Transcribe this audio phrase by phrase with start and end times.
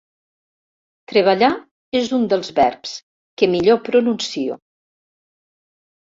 [1.11, 1.49] Treballar
[1.99, 2.93] és un dels verbs
[3.41, 4.57] que millor pronuncio.